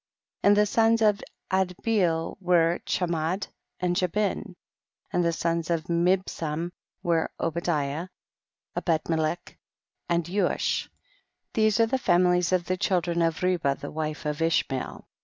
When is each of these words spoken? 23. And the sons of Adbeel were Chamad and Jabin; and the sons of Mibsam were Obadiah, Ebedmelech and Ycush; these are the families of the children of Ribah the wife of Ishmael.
23. 0.41 0.49
And 0.49 0.57
the 0.57 0.65
sons 0.65 1.01
of 1.03 1.21
Adbeel 1.51 2.35
were 2.41 2.79
Chamad 2.87 3.45
and 3.79 3.95
Jabin; 3.95 4.55
and 5.13 5.23
the 5.23 5.31
sons 5.31 5.69
of 5.69 5.83
Mibsam 5.89 6.71
were 7.03 7.29
Obadiah, 7.39 8.07
Ebedmelech 8.75 9.57
and 10.09 10.25
Ycush; 10.25 10.89
these 11.53 11.79
are 11.79 11.85
the 11.85 11.99
families 11.99 12.51
of 12.51 12.65
the 12.65 12.77
children 12.77 13.21
of 13.21 13.41
Ribah 13.43 13.75
the 13.79 13.91
wife 13.91 14.25
of 14.25 14.41
Ishmael. 14.41 15.07